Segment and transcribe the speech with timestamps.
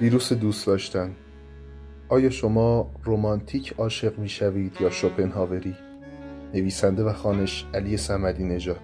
[0.00, 1.16] ویروس دوست داشتن.
[2.08, 5.76] آیا شما رومانتیک عاشق می شوید یا شوپنهاوری؟
[6.54, 8.80] نویسنده و خانش علی سمدی نژاد.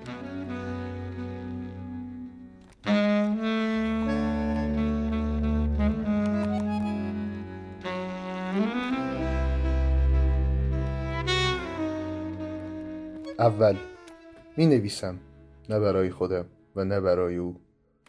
[13.38, 13.76] اول
[14.56, 15.18] می نویسم
[15.68, 16.44] نه برای خودم
[16.76, 17.65] و نه برای او.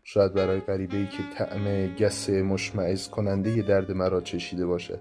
[0.09, 4.99] شاید برای غریبه ای که طعم گس مشمعز کننده درد مرا چشیده باشد.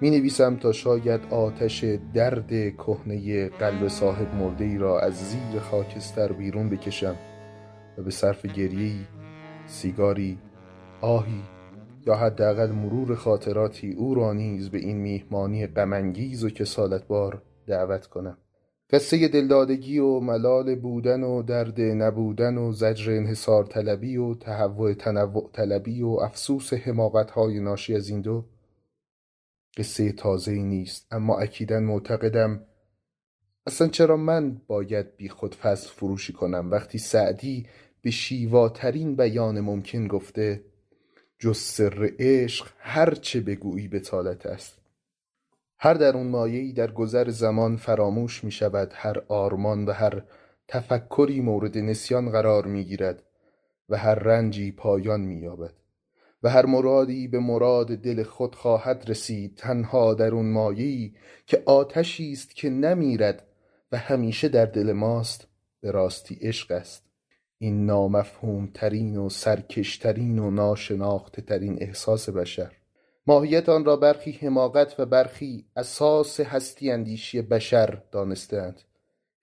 [0.00, 6.32] می نویسم تا شاید آتش درد کهنه قلب صاحب مرده ای را از زیر خاکستر
[6.32, 7.16] بیرون بکشم
[7.98, 9.06] و به صرف گریهی
[9.66, 10.38] سیگاری
[11.00, 11.42] آهی
[12.06, 18.38] یا حداقل مرور خاطراتی او را نیز به این میهمانی غمانگیز و کسالتبار دعوت کنم.
[18.92, 25.50] قصه دلدادگی و ملال بودن و درد نبودن و زجر انحصار طلبی و تهوع تنوع
[25.52, 28.44] طلبی و افسوس حماقت های ناشی از این دو
[29.76, 31.06] قصه تازه نیست.
[31.10, 32.66] اما اکیدا معتقدم
[33.66, 37.66] اصلا چرا من باید بی خود فصل فروشی کنم؟ وقتی سعدی
[38.02, 40.64] به شیواترین بیان ممکن گفته
[41.38, 44.79] جز سر عشق هر چه بگویی بتالت است.
[45.82, 50.22] هر درون مایه‌ای در گذر زمان فراموش می شود هر آرمان و هر
[50.68, 53.22] تفکری مورد نسیان قرار می گیرد
[53.88, 55.72] و هر رنجی پایان می یابد
[56.42, 61.14] و هر مرادی به مراد دل خود خواهد رسید تنها در اون مایه‌ای
[61.46, 63.46] که آتشی است که نمیرد
[63.92, 65.48] و همیشه در دل ماست
[65.80, 67.04] به راستی عشق است.
[67.58, 72.79] این نامفهوم ترین و سرکشترین و ناشناخته ترین احساس بشر.
[73.26, 78.80] ماهیت آن را برخی حماقت و برخی اساس هستی اندیشی بشر دانستهاند.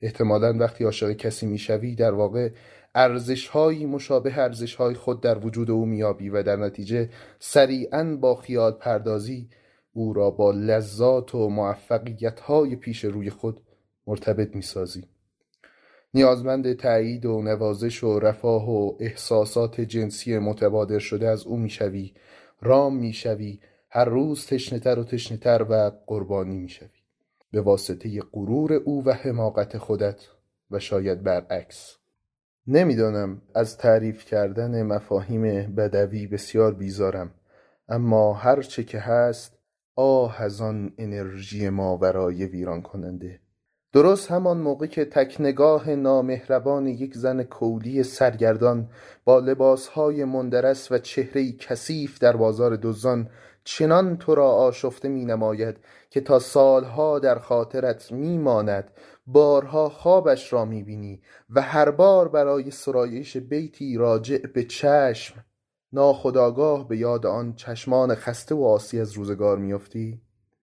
[0.02, 2.50] احتمالا وقتی عاشق کسی می‌شوی در واقع
[2.96, 9.50] ارزشهایی مشابه ارزشهای خود در وجود او میابی و در نتیجه سریعا با خیال پردازی
[9.94, 13.62] او را با لذات و موفقیت های پیش روی خود
[14.08, 15.04] مرتبط می‌سازی.
[16.14, 22.14] نیازمند تایید و نوازش و رفاه و احساسات جنسی متبادر شده از او می‌شوی.
[22.62, 23.60] رام می‌شوی
[23.90, 26.90] هر روز تشنهتر و تشنهتر و قربانی می‌شوی.
[27.52, 30.28] به واسطه غرور او و حماقت خودت
[30.72, 31.98] و شاید برعکس.
[32.68, 37.32] نمی‌دانم از تعریف کردن مفاهیم بدوی بسیار بیزارم
[37.90, 39.58] اما هر چه که هست
[39.96, 43.40] آه از آن انرژی ماورای ویران کننده
[43.94, 48.90] درست همان موقع که تکنگاه نامهربان یک زن کولی سرگردان
[49.26, 53.30] با لباسهای مندرس و چهرهی کثیف در بازار دزدان
[53.64, 55.78] چنان تو را آشفته می نماید
[56.10, 58.92] که تا سالها در خاطرت می ماند
[59.28, 65.46] بارها خوابش را می بینی و هر بار برای سرایش بیتی راجع به چشم
[65.94, 70.22] ناخداگاه به یاد آن چشمان خسته و آسی از روزگار میافتی.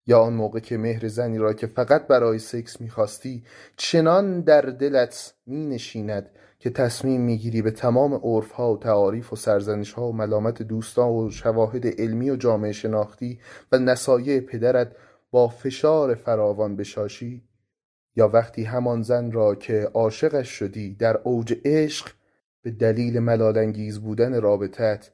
[0.08, 3.44] یا آن موقع که مهر زنی را که فقط برای سکس می‌خواستی
[3.78, 6.30] چنان در دلت می نشیند
[6.60, 12.02] که تصمیم می‌گیری به تمام عرفها و تعاریف و سرزنشها و ملامت دوستان و شواهد
[12.02, 13.40] علمی و جامعه شناختی
[13.72, 14.96] و نصایح پدرت
[15.32, 17.44] با فشار فراوان بشاشی
[18.16, 22.12] یا وقتی همان زن را که عاشقش شدی در اوج عشق
[22.62, 25.12] به دلیل ملالانگیز بودن رابطت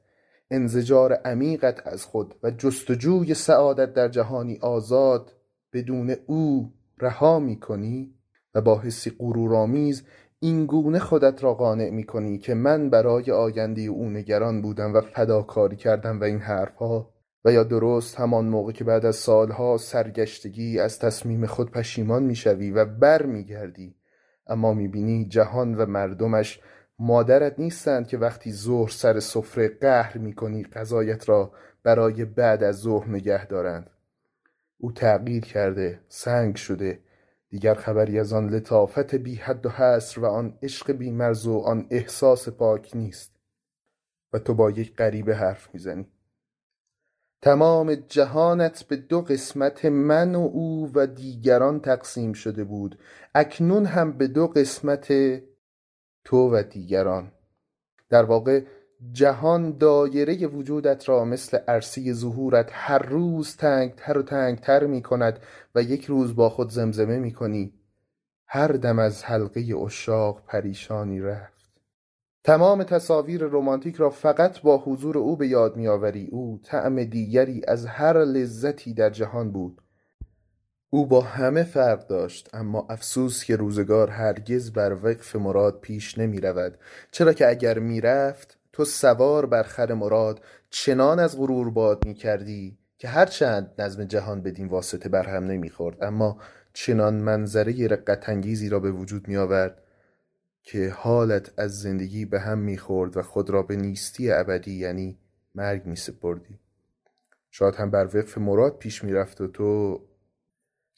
[0.52, 5.34] انزجار عمیقت از خود و جستجوی سعادت در جهانی آزاد
[5.74, 8.16] بدون او رها می کنی
[8.56, 10.04] و با حسی غرورآمیز
[10.40, 15.02] این گونه خودت را قانع می کنی که من برای آینده او نگران بودم و
[15.02, 17.14] فداکاری کردم و این حرفها
[17.46, 22.72] و یا درست همان موقع که بعد از سالها سرگشتگی از تصمیم خود پشیمان می‌شوی
[22.72, 23.96] و بر میگردی
[24.48, 26.60] اما می‌بینی جهان و مردمش
[27.00, 31.52] مادرت نیستند که وقتی ظهر سر سفره قهر می‌کنی غذایت را
[31.84, 33.90] برای بعد از ظهر نگه دارند.
[34.78, 37.00] او تغییر کرده سنگ شده.
[37.50, 41.58] دیگر خبری از آن لطافت بی حد و حصر و آن عشق بی مرز و
[41.58, 43.36] آن احساس پاک نیست.
[44.34, 46.08] و تو با یک غریبه حرف می‌زنی.
[47.42, 53.00] تمام جهانت به دو قسمت من و او و دیگران تقسیم شده بود.
[53.36, 55.12] اکنون هم به دو قسمت
[56.24, 57.32] تو و دیگران.
[58.10, 58.62] در واقع
[59.12, 65.40] جهان دایره وجودت را مثل عرصه ظهورت هر روز تنگتر و تنگتر می کند
[65.76, 67.74] و یک روز با خود زمزمه می کنی
[68.48, 71.70] هر دم از حلقه اشاق پریشانی رفت.
[72.44, 76.28] تمام تصاویر رمانتیک را فقط با حضور او به یاد میآوری.
[76.32, 79.82] او طعم دیگری از هر لذتی در جهان بود.
[80.90, 86.42] او با همه فرق داشت اما افسوس که روزگار هرگز بر وقف مراد پیش نمی
[86.42, 86.78] رود
[87.12, 92.14] چرا که اگر می رفت تو سوار بر خر مراد چنان از غرور باد می
[92.14, 96.38] کردی که هرچند نظم جهان بدین واسطه برهم نمی خورد اما
[96.74, 99.84] چنان منظره رقت انگیزی را به وجود می آورد
[100.64, 105.18] که حالت از زندگی به هم می خورد و خود را به نیستی ابدی یعنی
[105.56, 106.60] مرگ می سپردی
[107.52, 110.00] شاید هم بر وقف مراد پیش می رفت و تو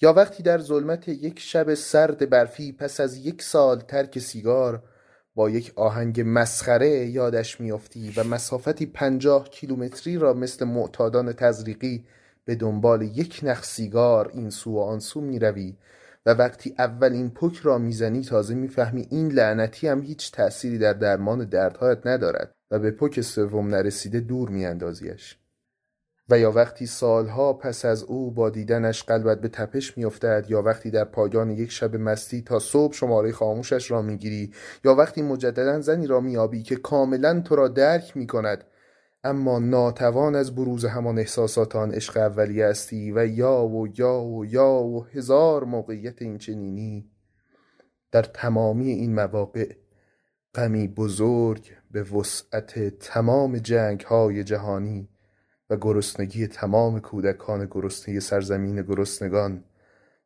[0.01, 4.83] یا وقتی در ظلمت یک شب سرد برفی پس از یک سال ترک سیگار
[5.36, 12.06] با یک آهنگ مسخره یادش میافتی و مسافتی پنجاه کیلومتری را مثل معتادان تزریقی
[12.45, 15.77] به دنبال یک نخ سیگار این سو و آن سو می‌روی
[16.25, 21.45] و وقتی اولین پک را می‌زنی تازه می‌فهمی این لعنتی هم هیچ تأثیری در درمان
[21.45, 25.41] دردهایت ندارد و به پک سوم نرسیده دور میاندازیش.
[26.31, 30.92] و یا وقتی سالها پس از او با دیدنش قلبت به تپش میافتد یا وقتی
[30.92, 34.54] در پایان یک شب مستی تا صبح شماره خاموشش را می‌گیری
[34.86, 38.63] یا وقتی مجددا زنی را میابی که کاملا تو را درک می‌کند
[39.24, 44.45] اما ناتوان از بروز همان احساسات آن عشق اولیه هستی و یا و یا و
[44.45, 47.12] یا و هزار موقعیت این چنینی.
[48.12, 49.75] در تمامی این مواقع
[50.56, 55.10] غمی بزرگ به وسعت تمام جنگ های جهانی
[55.71, 59.63] و گرسنگی تمام کودکان گرسنه سرزمین گرسنگان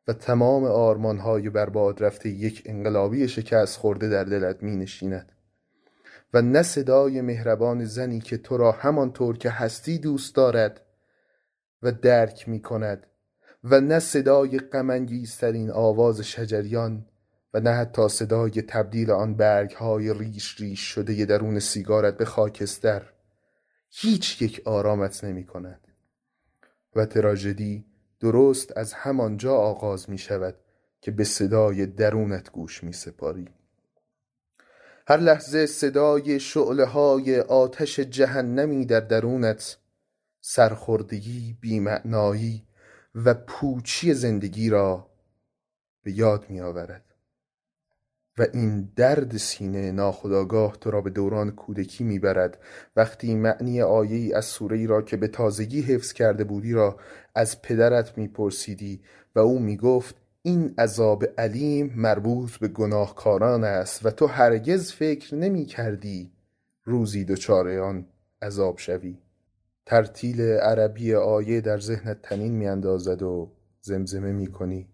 [0.08, 5.32] و تمام آرمانهای برباد رفته یک انقلابی شکست خورده در دلت می نشیند
[6.34, 10.80] و نه صدای مهربان زنی که تو را همانطور که هستی دوست دارد
[11.82, 13.06] و درک می کند
[13.64, 17.06] و نه صدای غمانگیزترین آواز شجریان
[17.54, 23.02] و نه حتی صدای تبدیل آن برگ های ریش ریش شده درون سیگارت به خاکستر.
[23.98, 25.88] هیچ یک آرامت نمی کند.
[26.96, 27.84] و تراژدی
[28.20, 30.54] درست از همانجا آغاز می شود
[31.00, 33.48] که به صدای درونت گوش می سپاری.
[35.08, 39.78] هر لحظه صدای شعله های آتش جهنمی در درونت
[40.40, 42.66] سرخوردگی بیمعنایی
[43.14, 45.10] و پوچی زندگی را
[46.02, 47.05] به یاد می آورد.
[48.38, 52.58] و این درد سینه ناخداگاه تو را به دوران کودکی می‌برد.
[52.96, 56.96] وقتی معنی آیه‌ای از سوره را که به تازگی حفظ کرده بودی را
[57.34, 59.00] از پدرت میپرسیدی
[59.34, 65.64] و او می‌گفت این عذاب علیم مربوط به گناهکاران است و تو هرگز فکر نمی
[65.64, 66.32] کردی
[66.84, 68.06] روزی دچار آن
[68.42, 69.18] عذاب شوی.
[69.86, 74.88] ترتیل عربی آیه در ذهنت تنین میاندازد و زمزمه می‌کنی.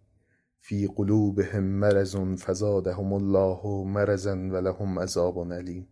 [0.64, 5.88] فی قلوبهم مرض فزادهم الله مرضا ولهم عذاب علیم.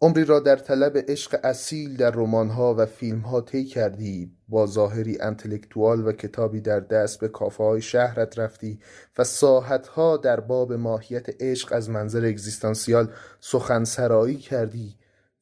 [0.00, 6.06] عمری را در طلب عشق اصیل در رمانها و فیلمها طی کردی با ظاهری انتلکتوال
[6.06, 8.80] و کتابی در دست به کافه های شهرت رفتی
[9.18, 14.96] و ساحتها در باب ماهیت عشق از منظر اگزیستانسیال سخن سرایی کردی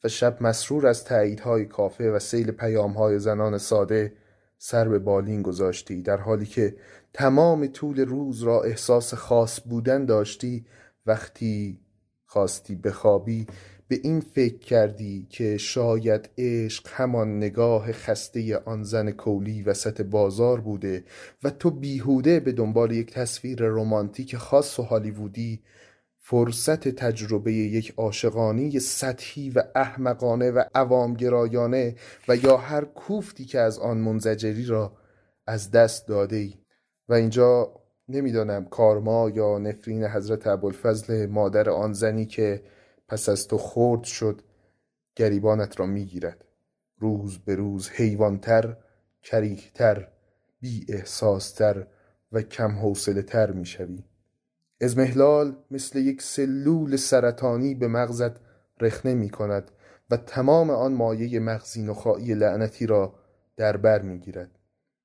[0.04, 4.12] و شب مسرور از تاییدهای کافه و سیل پیامهای زنان ساده
[4.62, 6.76] سر به بالین گذاشتی در حالی که
[7.12, 10.66] تمام طول روز را احساس خاص بودن داشتی
[11.06, 11.80] وقتی
[12.26, 13.46] خواستی بخوابی
[13.88, 20.60] به این فکر کردی که شاید عشق همان نگاه خسته آن زن کولی وسط بازار
[20.60, 21.04] بوده
[21.44, 25.62] و تو بیهوده به دنبال یک تصویر رمانتیک خاص و هالیوودی.
[26.30, 31.94] فرصت تجربه یک عاشقانی سطحی و احمقانه و عوامگرایانه
[32.28, 34.92] و یا هر کوفتی که از آن منزجری را
[35.46, 36.59] از دست داده ای.
[37.10, 37.72] و اینجا
[38.08, 42.62] نمی‌دانم کارما یا نفرین حضرت ابوالفضل مادر آن زنی که
[43.08, 44.42] پس از تو خرد شد
[45.16, 46.44] گریبانت را می‌گیرد.
[46.98, 48.76] روز به روز حیوانتر
[49.22, 50.08] کریهتر
[50.60, 51.86] بی احساستر
[52.32, 54.04] و کم حوصله تر می‌شوی
[54.80, 58.32] ازمهلال مثل یک سلول سرطانی به مغزت
[58.80, 59.70] رخنه می کند
[60.10, 63.14] و تمام آن مایه مغزی نخایی لعنتی را
[63.56, 64.59] در بر می گیرد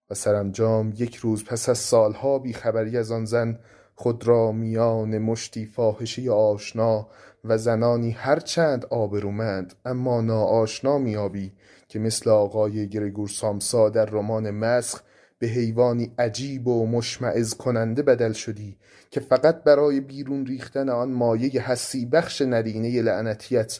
[0.09, 3.59] و سرانجام یک روز پس از سالها بیخبری از آن زن
[3.95, 7.07] خود را میان مشتی فاحشه آشنا
[7.43, 11.53] و زنانی هرچند آبرومند اما ناآشنا میابی
[11.88, 15.01] که مثل آقای گرگور سامسا در رمان مسخ
[15.39, 18.77] به حیوانی عجیب و مشمعز کننده بدل شدی
[19.12, 23.79] که فقط برای بیرون ریختن آن مایه حسی بخش نرینه لعنتیت.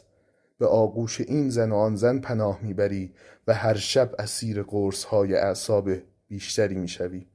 [0.58, 3.13] به آغوش این زن و آن زن پناه می‌بری
[3.48, 5.89] و هر شب اسیر قرص های اعصاب
[6.27, 7.27] بیشتری می‌شوی.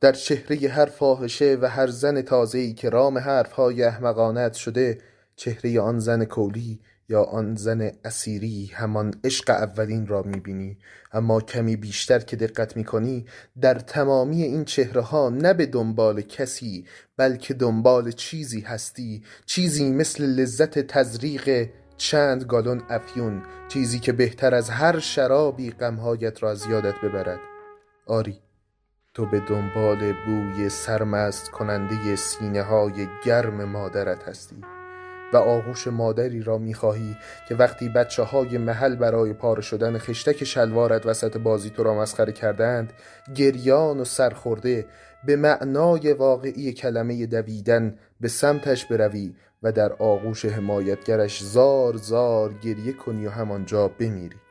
[0.00, 4.98] در چهره هر فاحشه و هر زن تازه‌ای که رام حرفهای احمقانت شده
[5.36, 10.78] چهره آن زن کولی یا آن زن اسیری همان عشق اولین را می‌بینی.
[11.12, 13.26] اما کمی بیشتر که دقت می‌کنی
[13.60, 16.86] در تمامی این چهره ها نه به دنبال کسی
[17.16, 19.22] بلکه دنبال چیزی هستی.
[19.46, 26.50] چیزی مثل لذت تزریق چند گالون افیون چیزی که بهتر از هر شرابی غمهایت را
[26.50, 27.53] از یادت ببرد.
[28.06, 28.38] آری
[29.14, 34.56] تو به دنبال بوی سرمست کننده سینه های گرم مادرت هستی
[35.32, 37.16] و آغوش مادری را می‌خواهی
[37.48, 42.32] که وقتی بچه های محل برای پاره شدن خشتک شلوارت وسط بازی تو را مسخره
[42.32, 42.92] کردند
[43.34, 44.86] گریان و سرخورده
[45.26, 52.92] به معنای واقعی کلمه دویدن به سمتش بروی و در آغوش حمایتگرش زار زار گریه
[52.92, 54.43] کنی و همانجا بمیری.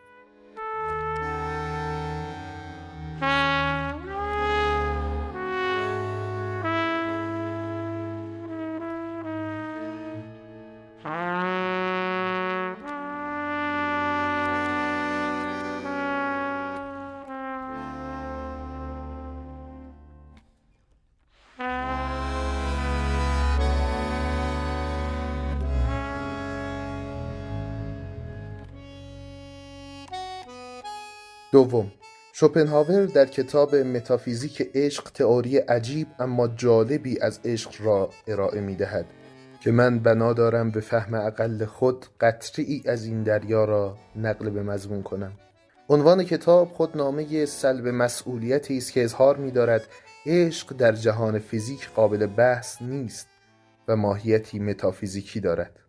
[31.53, 31.91] دوم
[32.33, 39.05] شوپنهاور در کتاب متافیزیک عشق تئوری عجیب اما جالبی از عشق را ارائه می دهد
[39.63, 44.63] که من بنا دارم به فهم اقل خود قطری از این دریا را نقل به
[44.63, 45.33] مضمون کنم.
[45.89, 49.87] عنوان کتاب خود نامه سلب مسئولیتی است که اظهار می دارد
[50.25, 53.27] عشق در جهان فیزیک قابل بحث نیست
[53.87, 55.82] و ماهیتی متافیزیکی دارد.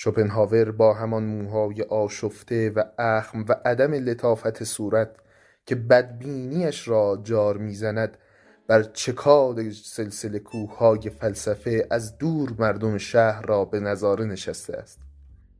[0.00, 5.10] شوپنهاور با همان موهای آشفته و اخم و عدم لطافت صورت
[5.66, 8.16] که بدبینیش را جار می‌زند
[8.66, 15.00] بر چکاد سلسله کوههای فلسفه از دور مردم شهر را به نظاره نشسته است.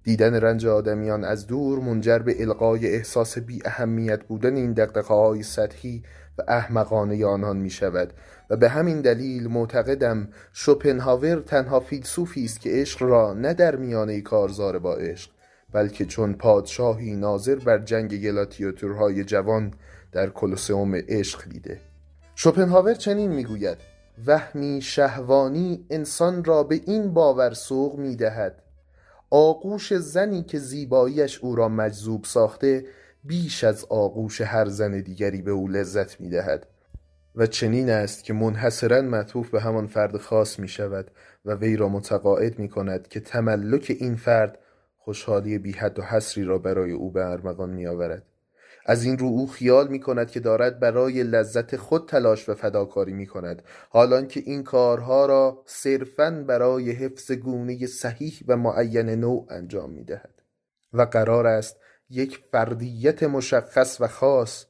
[0.02, 5.42] دیدن رنج آدمیان از دور منجر به القای احساس بی اهمیت بودن این دقدقه های
[5.42, 6.02] سطحی
[6.38, 8.12] و احمقانه آنان می شود
[8.50, 14.20] و به همین دلیل معتقدم شوپنهاور تنها فیلسوفی است که عشق را نه در میانه
[14.20, 15.30] کارزار با عشق
[15.72, 19.74] بلکه چون پادشاهی ناظر بر جنگ گلاتیاتورهای جوان
[20.12, 21.80] در کلوسئوم عشق دیده.
[22.34, 23.78] شوپنهاور چنین می‌گوید
[24.26, 28.62] وهمی شهوانی انسان را به این باور سوق می‌دهد.
[29.30, 32.84] آغوش زنی که زیباییش او را مجذوب ساخته
[33.24, 36.66] بیش از آغوش هر زن دیگری به او لذت می‌دهد
[37.34, 41.10] و چنین است که منحصرا معطوف به همان فرد خاص می شود
[41.44, 44.58] و وی را متقاعد می کند که تملک این فرد
[44.96, 48.22] خوشحالی بی حد و حسری را برای او به ارمغان می آورد.
[48.86, 53.12] از این رو او خیال می کند که دارد برای لذت خود تلاش و فداکاری
[53.12, 59.46] می کند حالان که این کارها را صرفا برای حفظ گونه صحیح و معین نوع
[59.50, 60.42] انجام می دهد
[60.92, 61.76] و قرار است
[62.10, 64.66] یک فردیت مشخص و خاص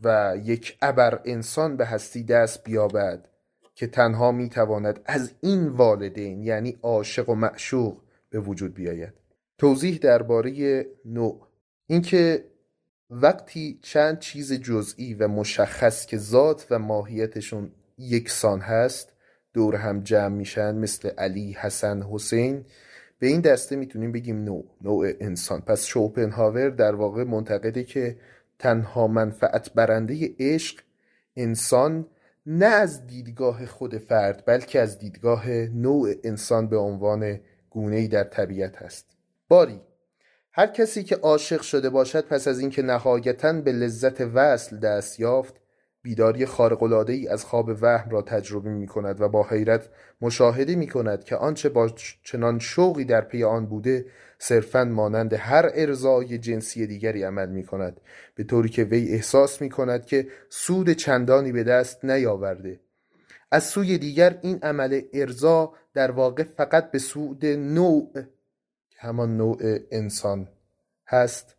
[0.00, 3.28] و یک ابر انسان به هستی دست بیابد
[3.74, 9.12] که تنها می تواند از این والدین یعنی عاشق و معشوق به وجود بیاید.
[9.58, 11.46] توضیح درباره نوع.
[11.86, 12.44] اینکه
[13.10, 19.12] وقتی چند چیز جزئی و مشخص که ذات و ماهیتشون یکسان هست
[19.52, 22.64] دور هم جمع میشن مثل علی، حسن، حسین
[23.20, 25.60] به این دسته می‌تونیم بگیم نوع نوع انسان.
[25.60, 28.16] پس شوپنهاور در واقع منتقده که
[28.58, 30.80] تنها منفعت برنده عشق
[31.36, 32.06] انسان
[32.46, 38.82] نه از دیدگاه خود فرد بلکه از دیدگاه نوع انسان به عنوان گونه‌ای در طبیعت
[38.82, 39.06] است
[39.48, 39.80] باری
[40.52, 45.59] هر کسی که عاشق شده باشد پس از اینکه نهایتا به لذت وصل دست یافت
[46.02, 49.88] بیداری خارق‌العاده ای از خواب وهم را تجربه می کند و با حیرت
[50.20, 51.88] مشاهده می کند که آنچه با
[52.22, 54.06] چنان شوقی در پی آن بوده
[54.38, 58.00] صرفا مانند هر ارزای جنسی دیگری عمل می کند
[58.34, 62.80] به طوری که وی احساس می کند که سود چندانی به دست نیاورده.
[63.50, 68.24] از سوی دیگر این عمل ارزا در واقع فقط به سود نوع
[68.96, 69.58] همان نوع
[69.90, 70.48] انسان
[71.06, 71.56] هست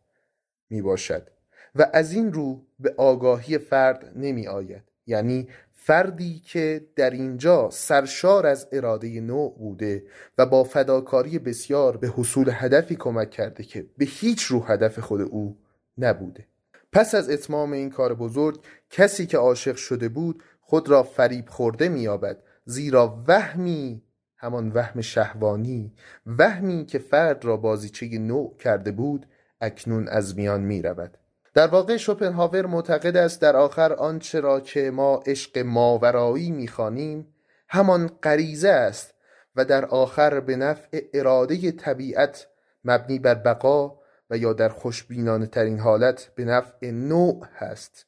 [0.70, 1.28] می باشد
[1.76, 5.48] و از این رو به آگاهی فرد نمی آید یعنی
[5.84, 10.04] فردی که در اینجا سرشار از اراده نوع بوده
[10.38, 15.22] و با فداکاری بسیار به حصول هدفی کمک کرده که به هیچ رو هدف خود
[15.22, 15.58] او
[15.98, 16.48] نبوده.
[16.94, 18.60] پس از اتمام این کار بزرگ
[18.90, 24.02] کسی که عاشق شده بود خود را فریب خورده مییابد زیرا وهمی
[24.38, 25.94] همان وهم شهوانی
[26.26, 29.26] وهمی که فرد را بازیچه نوع کرده بود
[29.62, 31.18] اکنون از میان می رود
[31.54, 37.34] در واقع شوپنهاور معتقد است در آخر آنچه را که ما عشق ماورایی می‌خوانیم
[37.68, 39.14] همان غریزه است
[39.56, 42.48] و در آخر به نفع اراده طبیعت
[42.86, 48.06] مبنی بر بقا و یا در خوشبینانه ترین حالت به نفع نوع هست.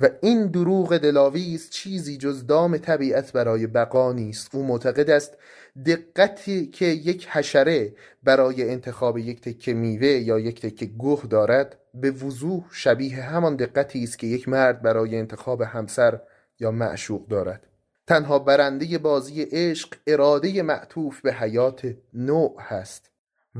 [0.00, 4.54] و این دروغ دلاویز چیزی جز دام طبیعت برای بقا نیست.
[4.54, 5.36] او معتقد است
[5.86, 12.10] دقتی که یک حشره برای انتخاب یک تکه میوه یا یک تکه گوه دارد به
[12.10, 16.20] وضوح شبیه همان دقتی است که یک مرد برای انتخاب همسر
[16.60, 17.66] یا معشوق دارد.
[18.06, 23.10] تنها برنده بازی عشق اراده معطوف به حیات نوع هست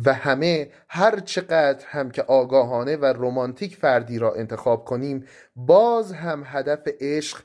[0.05, 6.43] و همه هر چقدر هم که آگاهانه و رمانتیک فردی را انتخاب کنیم باز هم
[6.47, 7.43] هدف عشق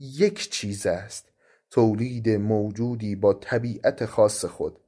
[0.00, 1.32] یک چیز است.
[1.70, 4.78] تولید موجودی با طبیعت خاص خود.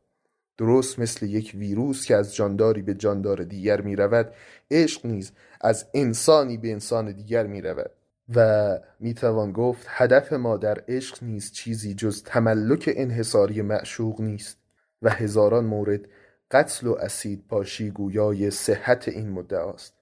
[0.59, 4.33] درست مثل یک ویروس که از جانداری به جاندار دیگر می رود
[4.71, 7.91] عشق نیز از انسانی به انسان دیگر می رود
[8.35, 14.61] و می توان گفت هدف ما در عشق نیز چیزی جز تملک انحصاری معشوق نیست.
[15.03, 16.01] و هزاران مورد
[16.51, 19.95] قتل و اسید پاشی گویای صحت این مدعاست.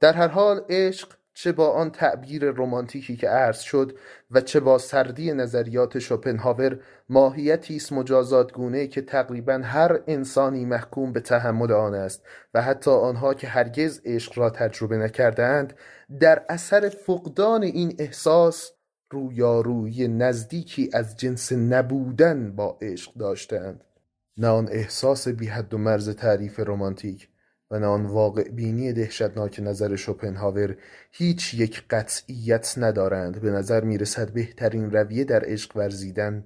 [0.00, 1.08] در هر حال عشق
[1.40, 3.98] چه با آن تعبیر رمانتیکی که عرض شد
[4.30, 11.12] و چه با سردی نظریات شوپنهاور ماهیتی است مجازات گونه که تقریبا هر انسانی محکوم
[11.12, 12.22] به تحمل آن است
[12.54, 15.74] و حتی آنها که هرگز عشق را تجربه نکردهاند
[16.20, 18.72] در اثر فقدان این احساس
[19.10, 23.84] رویارویی نزدیکی از جنس نبودن با عشق داشتند
[24.36, 27.28] نه آن احساس بی حد و مرز تعریف رمانتیک
[27.70, 27.76] و
[28.06, 30.76] واقع بینی دهشتناک نظر شوپنهاور
[31.12, 33.40] هیچ یک قطعیت ندارند.
[33.40, 36.44] به نظر می رسد بهترین رویه در عشق ورزیدن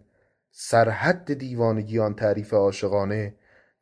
[0.51, 3.35] سرحد دیوانگی آن تعریف عاشقانه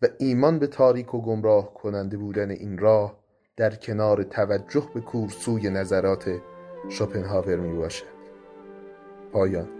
[0.02, 3.20] و ایمان به تاریک و گمراه کننده بودن این راه
[3.56, 6.40] در کنار توجه به کورسوی نظرات
[6.88, 8.06] شوپنهاور می باشد
[9.32, 9.79] پایان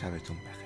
[0.00, 0.59] شبتون بخیر.